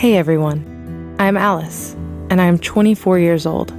[0.00, 1.92] Hey everyone, I'm Alice,
[2.30, 3.70] and I am 24 years old.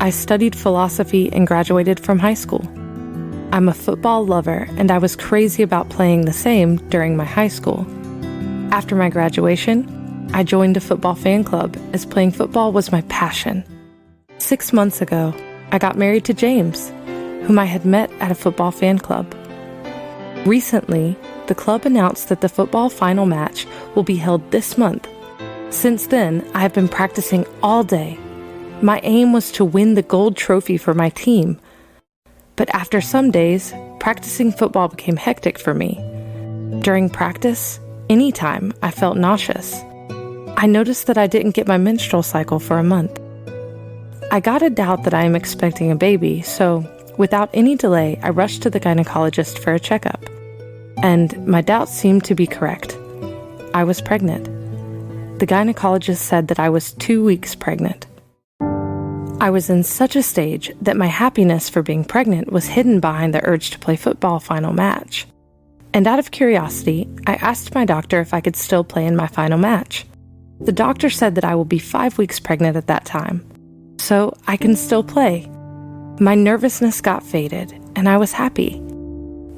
[0.00, 2.68] I studied philosophy and graduated from high school.
[3.52, 7.46] I'm a football lover, and I was crazy about playing the same during my high
[7.46, 7.86] school.
[8.72, 13.62] After my graduation, I joined a football fan club as playing football was my passion.
[14.38, 15.32] Six months ago,
[15.70, 16.88] I got married to James,
[17.46, 19.32] whom I had met at a football fan club.
[20.44, 21.16] Recently,
[21.46, 25.06] the club announced that the football final match will be held this month
[25.70, 28.18] since then, I have been practicing all day.
[28.82, 31.58] My aim was to win the gold trophy for my team.
[32.54, 35.94] But after some days, practicing football became hectic for me.
[36.82, 39.82] During practice, anytime, I felt nauseous.
[40.56, 43.20] I noticed that I didn't get my menstrual cycle for a month.
[44.30, 46.84] I got a doubt that I am expecting a baby, so
[47.18, 50.24] without any delay, I rushed to the gynecologist for a checkup.
[51.02, 52.96] And my doubts seemed to be correct.
[53.74, 54.55] I was pregnant
[55.38, 58.06] the gynecologist said that I was two weeks pregnant.
[59.38, 63.34] I was in such a stage that my happiness for being pregnant was hidden behind
[63.34, 65.26] the urge to play football final match.
[65.92, 69.26] And out of curiosity, I asked my doctor if I could still play in my
[69.26, 70.06] final match.
[70.60, 73.46] The doctor said that I will be five weeks pregnant at that time,
[73.98, 75.46] so I can still play.
[76.18, 78.82] My nervousness got faded, and I was happy.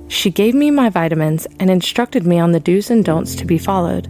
[0.09, 3.59] She gave me my vitamins and instructed me on the do's and don'ts to be
[3.59, 4.09] followed.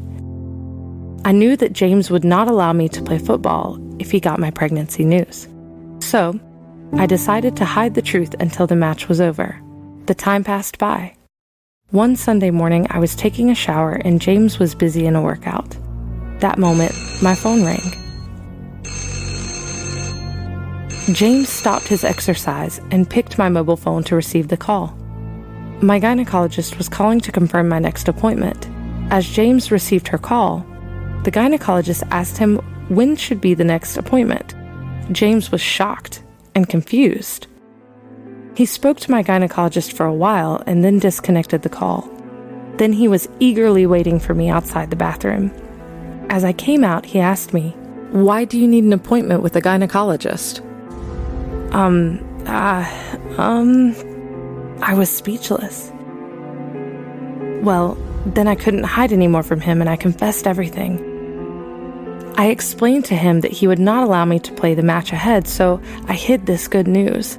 [1.25, 4.51] I knew that James would not allow me to play football if he got my
[4.51, 5.49] pregnancy news.
[6.01, 6.39] So,
[6.95, 9.61] I decided to hide the truth until the match was over.
[10.07, 11.15] The time passed by.
[11.91, 15.77] One Sunday morning, I was taking a shower and James was busy in a workout.
[16.41, 17.93] That moment, my phone rang.
[21.13, 24.89] James stopped his exercise and picked my mobile phone to receive the call.
[25.81, 28.69] My gynecologist was calling to confirm my next appointment.
[29.11, 30.67] As James received her call,
[31.25, 32.57] the gynecologist asked him
[32.89, 34.55] when should be the next appointment.
[35.13, 36.23] James was shocked
[36.55, 37.47] and confused.
[38.55, 42.09] He spoke to my gynecologist for a while and then disconnected the call.
[42.77, 45.53] Then he was eagerly waiting for me outside the bathroom.
[46.29, 47.71] As I came out, he asked me,
[48.11, 50.61] Why do you need an appointment with a gynecologist?
[51.73, 52.85] Um, uh,
[53.39, 53.95] um,
[54.83, 55.93] I was speechless.
[57.63, 57.97] Well,
[58.27, 61.08] then I couldn't hide anymore from him and I confessed everything.
[62.39, 65.49] I explained to him that he would not allow me to play the match ahead,
[65.49, 67.37] so I hid this good news.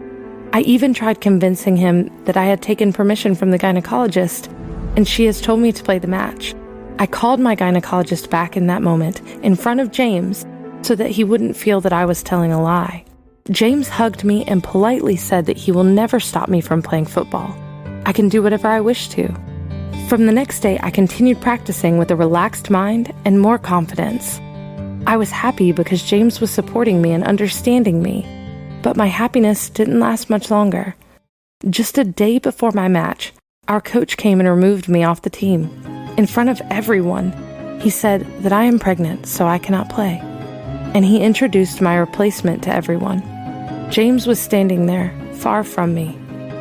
[0.52, 4.52] I even tried convincing him that I had taken permission from the gynecologist,
[4.98, 6.54] and she has told me to play the match.
[6.98, 10.46] I called my gynecologist back in that moment, in front of James,
[10.82, 13.06] so that he wouldn't feel that I was telling a lie.
[13.52, 17.58] James hugged me and politely said that he will never stop me from playing football.
[18.06, 19.34] I can do whatever I wish to.
[20.10, 24.42] From the next day, I continued practicing with a relaxed mind and more confidence.
[25.10, 28.28] I was happy because James was supporting me and understanding me,
[28.84, 30.96] but my happiness didn't last much longer.
[31.68, 33.34] Just a day before my match,
[33.68, 35.64] our coach came and removed me off the team.
[36.16, 37.32] In front of everyone,
[37.82, 40.20] he said that I am pregnant, so I cannot play.
[40.94, 43.24] And he introduced my replacement to everyone.
[43.90, 46.16] James was standing there, far from me.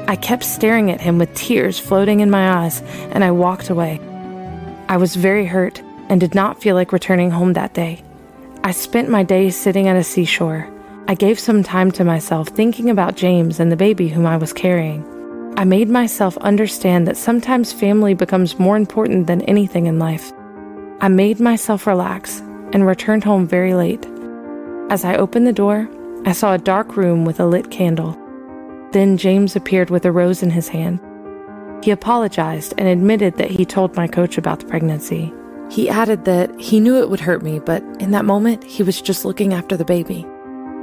[0.07, 2.81] I kept staring at him with tears floating in my eyes,
[3.13, 4.01] and I walked away.
[4.89, 8.03] I was very hurt and did not feel like returning home that day.
[8.69, 10.71] I spent my days sitting at a seashore.
[11.07, 14.53] I gave some time to myself thinking about James and the baby whom I was
[14.53, 15.07] carrying.
[15.57, 20.35] I made myself understand that sometimes family becomes more important than anything in life.
[21.01, 22.41] I made myself relax
[22.75, 24.07] and returned home very late.
[24.91, 25.89] As I opened the door,
[26.27, 28.19] I saw a dark room with a lit candle.
[28.93, 31.01] Then James appeared with a rose in his hand.
[31.83, 35.33] He apologized and admitted that he told my coach about the pregnancy.
[35.71, 39.03] He added that he knew it would hurt me, but in that moment, he was
[39.03, 40.27] just looking after the baby.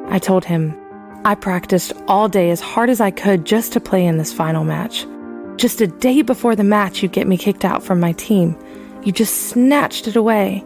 [0.07, 0.79] I told him,
[1.25, 4.63] I practiced all day as hard as I could just to play in this final
[4.63, 5.07] match.
[5.57, 8.55] Just a day before the match, you get me kicked out from my team.
[9.03, 10.63] You just snatched it away.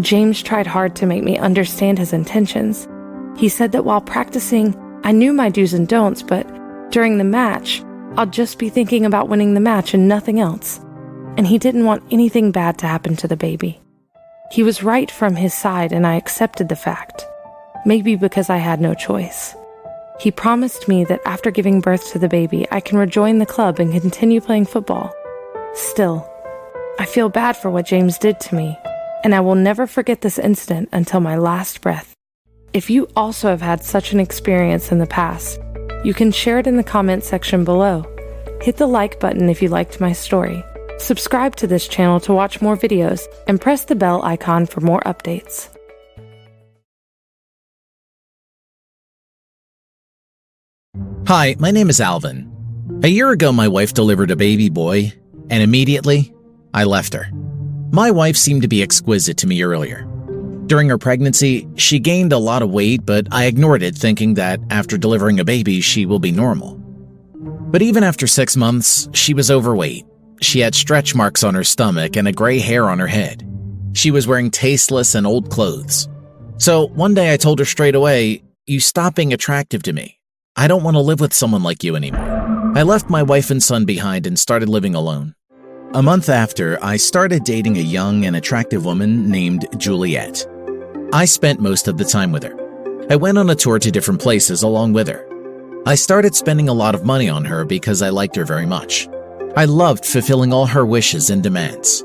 [0.00, 2.88] James tried hard to make me understand his intentions.
[3.36, 4.74] He said that while practicing,
[5.04, 6.46] I knew my do's and don'ts, but
[6.90, 7.82] during the match,
[8.16, 10.80] I'll just be thinking about winning the match and nothing else
[11.36, 13.80] and he didn't want anything bad to happen to the baby.
[14.50, 17.24] He was right from his side, and I accepted the fact,
[17.86, 19.54] maybe because I had no choice.
[20.18, 23.78] He promised me that after giving birth to the baby, I can rejoin the club
[23.78, 25.14] and continue playing football.
[25.74, 26.28] Still,
[26.98, 28.76] I feel bad for what James did to me,
[29.22, 32.12] and I will never forget this incident until my last breath.
[32.72, 35.60] If you also have had such an experience in the past,
[36.04, 38.04] you can share it in the comment section below.
[38.62, 40.64] Hit the like button if you liked my story
[41.00, 45.00] Subscribe to this channel to watch more videos and press the bell icon for more
[45.06, 45.74] updates.
[51.26, 52.52] Hi, my name is Alvin.
[53.02, 55.10] A year ago, my wife delivered a baby boy,
[55.48, 56.34] and immediately,
[56.74, 57.30] I left her.
[57.92, 60.06] My wife seemed to be exquisite to me earlier.
[60.66, 64.60] During her pregnancy, she gained a lot of weight, but I ignored it, thinking that
[64.68, 66.74] after delivering a baby, she will be normal.
[67.70, 70.04] But even after six months, she was overweight.
[70.40, 73.46] She had stretch marks on her stomach and a gray hair on her head.
[73.92, 76.08] She was wearing tasteless and old clothes.
[76.58, 80.18] So one day I told her straight away, You stop being attractive to me.
[80.56, 82.72] I don't want to live with someone like you anymore.
[82.74, 85.34] I left my wife and son behind and started living alone.
[85.92, 90.46] A month after, I started dating a young and attractive woman named Juliet.
[91.12, 92.56] I spent most of the time with her.
[93.10, 95.26] I went on a tour to different places along with her.
[95.84, 99.08] I started spending a lot of money on her because I liked her very much.
[99.56, 102.04] I loved fulfilling all her wishes and demands.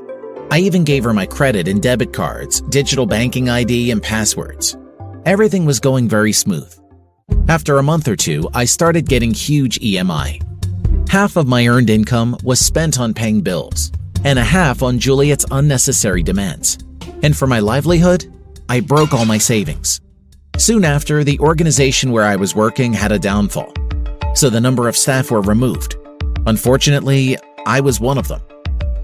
[0.50, 4.76] I even gave her my credit and debit cards, digital banking ID, and passwords.
[5.24, 6.72] Everything was going very smooth.
[7.48, 10.42] After a month or two, I started getting huge EMI.
[11.08, 13.92] Half of my earned income was spent on paying bills,
[14.24, 16.78] and a half on Juliet's unnecessary demands.
[17.22, 18.26] And for my livelihood,
[18.68, 20.00] I broke all my savings.
[20.58, 23.72] Soon after, the organization where I was working had a downfall,
[24.34, 25.95] so the number of staff were removed.
[26.46, 28.40] Unfortunately, I was one of them.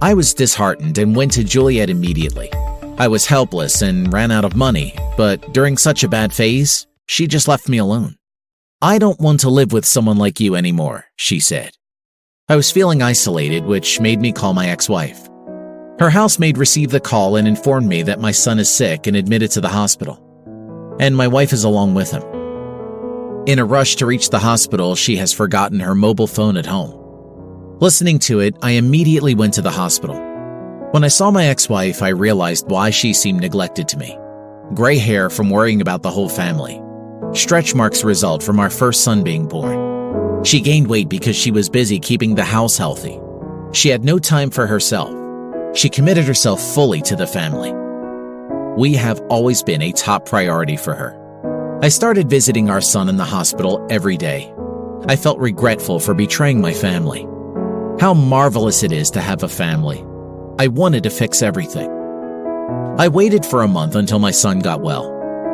[0.01, 2.53] I was disheartened and went to Juliet immediately.
[2.99, 7.27] I was helpless and ran out of money, but during such a bad phase, she
[7.27, 8.17] just left me alone.
[8.81, 11.73] I don't want to live with someone like you anymore, she said.
[12.49, 15.29] I was feeling isolated, which made me call my ex wife.
[15.99, 19.51] Her housemaid received the call and informed me that my son is sick and admitted
[19.53, 20.21] to the hospital.
[21.01, 22.23] And my wife is along with him.
[23.47, 27.02] In a rush to reach the hospital, she has forgotten her mobile phone at home.
[27.83, 30.15] Listening to it, I immediately went to the hospital.
[30.93, 34.17] When I saw my ex wife, I realized why she seemed neglected to me.
[34.73, 36.81] Gray hair from worrying about the whole family.
[37.35, 40.45] Stretch marks result from our first son being born.
[40.45, 43.19] She gained weight because she was busy keeping the house healthy.
[43.73, 45.11] She had no time for herself.
[45.77, 47.73] She committed herself fully to the family.
[48.81, 51.19] We have always been a top priority for her.
[51.83, 54.55] I started visiting our son in the hospital every day.
[55.09, 57.27] I felt regretful for betraying my family.
[58.03, 60.05] How marvelous it is to have a family.
[60.59, 61.89] I wanted to fix everything.
[62.99, 65.05] I waited for a month until my son got well.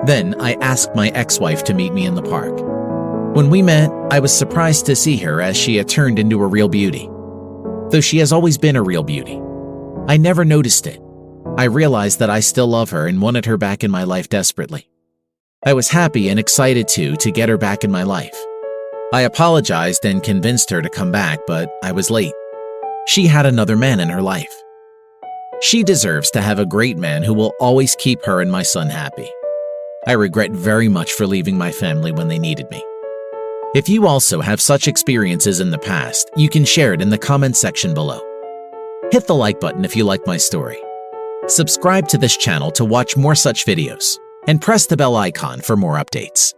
[0.06, 2.58] Then I asked my ex wife to meet me in the park.
[3.36, 6.46] When we met, I was surprised to see her as she had turned into a
[6.46, 7.06] real beauty.
[7.90, 9.38] Though she has always been a real beauty.
[10.08, 11.02] I never noticed it.
[11.58, 14.88] I realized that I still love her and wanted her back in my life desperately.
[15.66, 18.42] I was happy and excited too to get her back in my life.
[19.12, 22.34] I apologized and convinced her to come back, but I was late.
[23.08, 24.54] She had another man in her life.
[25.62, 28.90] She deserves to have a great man who will always keep her and my son
[28.90, 29.26] happy.
[30.06, 32.84] I regret very much for leaving my family when they needed me.
[33.74, 37.16] If you also have such experiences in the past, you can share it in the
[37.16, 38.20] comments section below.
[39.10, 40.76] Hit the like button if you like my story.
[41.46, 45.78] Subscribe to this channel to watch more such videos, and press the bell icon for
[45.78, 46.52] more updates.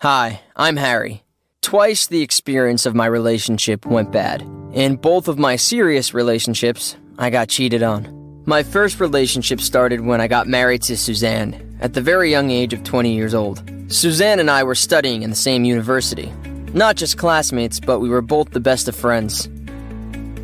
[0.00, 1.22] Hi, I'm Harry.
[1.62, 4.42] Twice the experience of my relationship went bad.
[4.72, 8.42] In both of my serious relationships, I got cheated on.
[8.46, 12.72] My first relationship started when I got married to Suzanne at the very young age
[12.72, 13.62] of 20 years old.
[13.88, 16.32] Suzanne and I were studying in the same university,
[16.72, 19.48] not just classmates, but we were both the best of friends.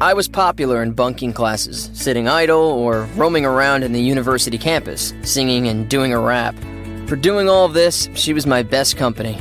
[0.03, 5.15] I was popular in bunking classes, sitting idle or roaming around in the university campus,
[5.23, 6.55] singing and doing a rap.
[7.07, 9.39] For doing all of this, she was my best company.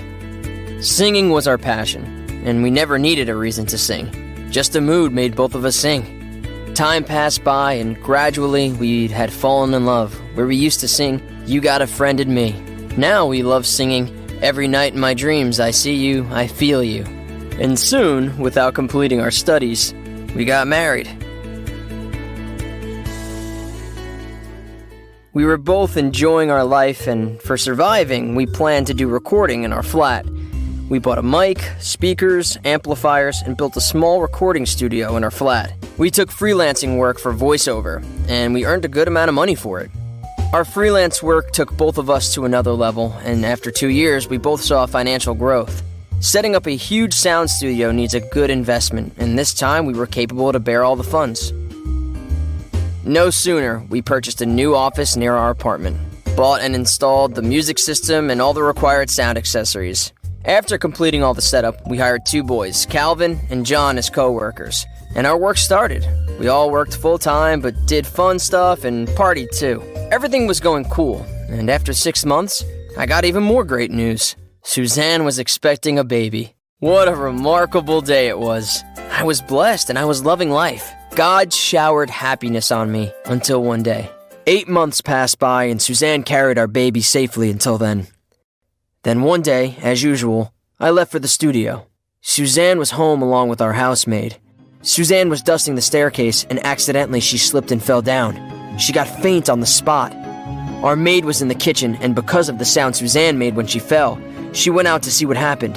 [0.84, 2.04] Singing was our passion,
[2.46, 4.12] and we never needed a reason to sing.
[4.52, 6.44] Just a mood made both of us sing.
[6.76, 11.22] Time passed by, and gradually we had fallen in love, where we used to sing,
[11.46, 12.52] You Got a Friend in Me.
[12.98, 14.12] Now we love singing,
[14.42, 17.06] Every night in my dreams, I see you, I feel you.
[17.62, 19.94] And soon, without completing our studies,
[20.36, 21.08] we got married.
[25.32, 29.72] We were both enjoying our life, and for surviving, we planned to do recording in
[29.72, 30.26] our flat.
[30.90, 35.74] We bought a mic, speakers, amplifiers, and built a small recording studio in our flat.
[35.98, 39.80] We took freelancing work for voiceover, and we earned a good amount of money for
[39.80, 39.90] it.
[40.52, 44.38] Our freelance work took both of us to another level, and after two years, we
[44.38, 45.82] both saw financial growth.
[46.20, 50.06] Setting up a huge sound studio needs a good investment, and this time we were
[50.06, 51.54] capable to bear all the funds.
[53.06, 55.98] No sooner, we purchased a new office near our apartment,
[56.36, 60.12] bought and installed the music system and all the required sound accessories,
[60.46, 64.86] After completing all the setup, we hired two boys, Calvin and John, as co workers.
[65.16, 66.06] And our work started.
[66.38, 69.82] We all worked full time, but did fun stuff and partied too.
[70.12, 72.66] Everything was going cool, and after six months,
[72.98, 74.36] I got even more great news.
[74.64, 76.56] Suzanne was expecting a baby.
[76.80, 78.84] What a remarkable day it was.
[79.12, 80.92] I was blessed and I was loving life.
[81.16, 84.10] God showered happiness on me until one day.
[84.46, 88.08] Eight months passed by, and Suzanne carried our baby safely until then.
[89.04, 91.88] Then one day, as usual, I left for the studio.
[92.22, 94.38] Suzanne was home along with our housemaid.
[94.82, 98.78] Suzanne was dusting the staircase and accidentally she slipped and fell down.
[98.80, 100.14] She got faint on the spot.
[100.84, 103.80] Our maid was in the kitchen, and because of the sound Suzanne made when she
[103.80, 104.20] fell,
[104.54, 105.76] she went out to see what happened.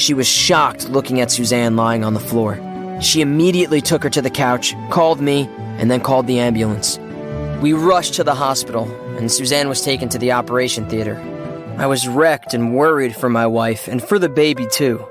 [0.00, 2.60] She was shocked looking at Suzanne lying on the floor.
[3.00, 6.98] She immediately took her to the couch, called me, and then called the ambulance.
[7.60, 11.16] We rushed to the hospital, and Suzanne was taken to the operation theater.
[11.78, 15.06] I was wrecked and worried for my wife and for the baby, too.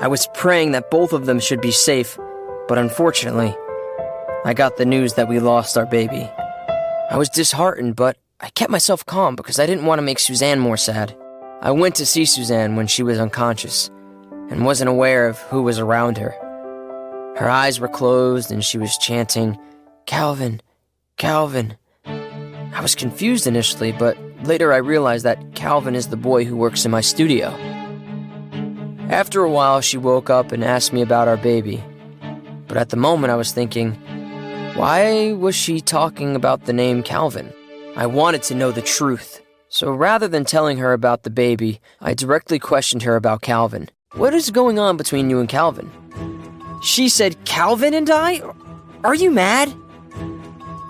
[0.00, 2.18] I was praying that both of them should be safe,
[2.66, 3.54] but unfortunately,
[4.44, 6.28] I got the news that we lost our baby.
[7.10, 10.58] I was disheartened, but I kept myself calm because I didn't want to make Suzanne
[10.58, 11.16] more sad.
[11.60, 13.88] I went to see Suzanne when she was unconscious
[14.50, 16.32] and wasn't aware of who was around her.
[17.36, 19.56] Her eyes were closed and she was chanting,
[20.06, 20.60] Calvin,
[21.18, 21.76] Calvin.
[22.04, 26.84] I was confused initially, but Later, I realized that Calvin is the boy who works
[26.84, 27.48] in my studio.
[29.10, 31.82] After a while, she woke up and asked me about our baby.
[32.66, 33.92] But at the moment, I was thinking,
[34.74, 37.52] why was she talking about the name Calvin?
[37.96, 39.42] I wanted to know the truth.
[39.68, 43.88] So rather than telling her about the baby, I directly questioned her about Calvin.
[44.14, 45.90] What is going on between you and Calvin?
[46.82, 48.40] She said, Calvin and I?
[49.04, 49.74] Are you mad?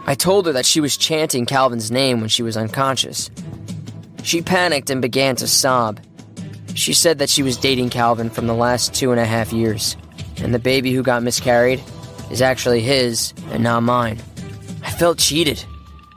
[0.07, 3.31] I told her that she was chanting Calvin's name when she was unconscious.
[4.23, 6.01] She panicked and began to sob.
[6.75, 9.97] She said that she was dating Calvin from the last two and a half years,
[10.39, 11.83] and the baby who got miscarried
[12.31, 14.21] is actually his and not mine.
[14.83, 15.65] I felt cheated.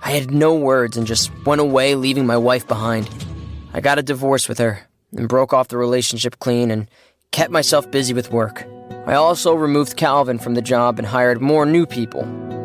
[0.02, 3.10] I had no words and just went away, leaving my wife behind.
[3.74, 4.80] I got a divorce with her
[5.16, 6.88] and broke off the relationship clean and
[7.32, 8.66] kept myself busy with work.
[9.06, 12.24] I also removed Calvin from the job and hired more new people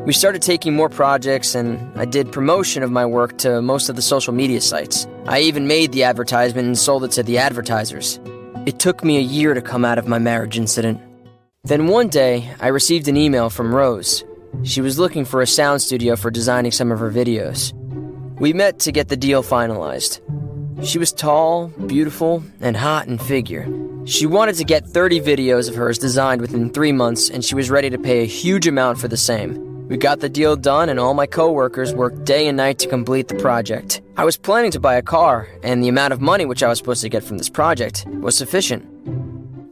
[0.08, 3.96] we started taking more projects, and I did promotion of my work to most of
[3.96, 5.06] the social media sites.
[5.26, 8.18] I even made the advertisement and sold it to the advertisers.
[8.64, 10.98] It took me a year to come out of my marriage incident.
[11.64, 14.24] Then one day, I received an email from Rose.
[14.62, 17.74] She was looking for a sound studio for designing some of her videos.
[18.40, 20.22] We met to get the deal finalized.
[20.86, 23.68] She was tall, beautiful, and hot in figure.
[24.06, 27.68] She wanted to get 30 videos of hers designed within three months, and she was
[27.68, 29.68] ready to pay a huge amount for the same.
[29.88, 33.28] We got the deal done, and all my coworkers worked day and night to complete
[33.28, 34.02] the project.
[34.18, 36.76] I was planning to buy a car, and the amount of money which I was
[36.76, 38.87] supposed to get from this project was sufficient.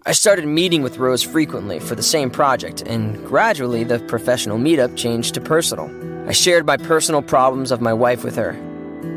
[0.07, 4.97] I started meeting with Rose frequently for the same project, and gradually the professional meetup
[4.97, 5.91] changed to personal.
[6.27, 8.57] I shared my personal problems of my wife with her.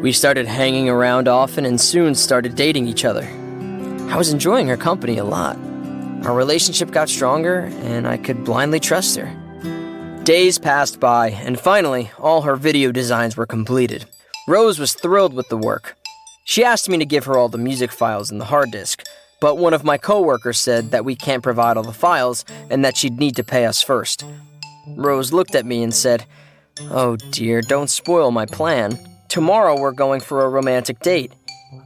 [0.01, 3.23] We started hanging around often and soon started dating each other.
[4.09, 5.55] I was enjoying her company a lot.
[6.25, 9.33] Our relationship got stronger, and I could blindly trust her.
[10.29, 14.05] Days passed by, and finally, all her video designs were completed.
[14.47, 15.97] Rose was thrilled with the work.
[16.45, 19.01] She asked me to give her all the music files and the hard disk,
[19.41, 22.95] but one of my coworkers said that we can't provide all the files and that
[22.95, 24.23] she'd need to pay us first.
[24.89, 26.27] Rose looked at me and said,
[26.91, 28.99] Oh dear, don't spoil my plan.
[29.29, 31.33] Tomorrow we're going for a romantic date.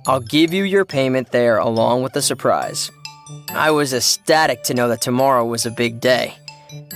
[0.05, 2.91] I'll give you your payment there along with the surprise.
[3.51, 6.35] I was ecstatic to know that tomorrow was a big day.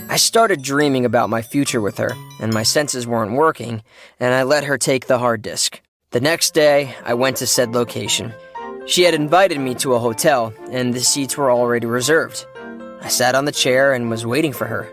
[0.09, 3.83] I started dreaming about my future with her, and my senses weren't working,
[4.19, 5.81] and I let her take the hard disk.
[6.11, 8.33] The next day, I went to said location.
[8.85, 12.45] She had invited me to a hotel, and the seats were already reserved.
[13.01, 14.89] I sat on the chair and was waiting for her.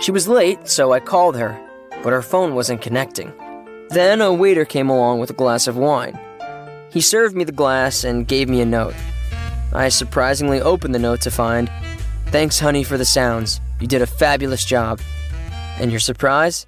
[0.00, 1.58] She was late, so I called her,
[2.02, 3.32] but her phone wasn't connecting.
[3.90, 6.18] Then a waiter came along with a glass of wine.
[6.90, 8.94] He served me the glass and gave me a note.
[9.72, 11.70] I surprisingly opened the note to find,
[12.26, 13.60] Thanks, honey, for the sounds.
[13.80, 15.00] You did a fabulous job.
[15.78, 16.66] And your surprise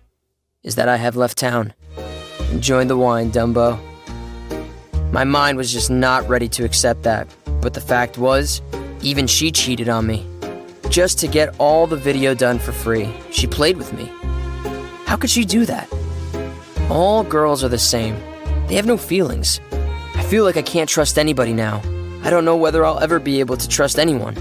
[0.63, 1.73] is that I have left town.
[2.53, 3.79] Enjoy the wine, Dumbo.
[5.11, 7.27] My mind was just not ready to accept that,
[7.63, 8.61] but the fact was,
[9.01, 10.27] even she cheated on me.
[10.91, 14.11] Just to get all the video done for free, she played with me.
[15.07, 15.91] How could she do that?
[16.91, 18.17] All girls are the same.
[18.67, 19.61] They have no feelings.
[20.15, 21.81] I feel like I can't trust anybody now.
[22.23, 24.37] I don't know whether I'll ever be able to trust anyone.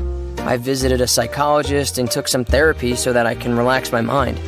[0.47, 4.39] I visited a psychologist and took some therapy so that I can relax my mind.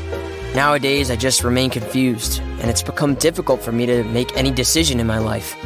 [0.55, 5.01] Nowadays, I just remain confused, and it's become difficult for me to make any decision
[5.01, 5.57] in my life.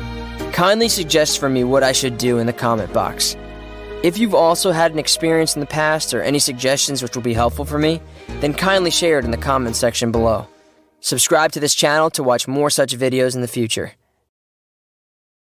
[0.51, 3.37] Kindly suggest for me what I should do in the comment box.
[4.01, 7.35] If you've also had an experience in the past or any suggestions which will be
[7.35, 8.01] helpful for me,
[8.41, 10.47] then kindly share it in the comment section below.
[10.99, 13.93] Subscribe to this channel to watch more such videos in the future.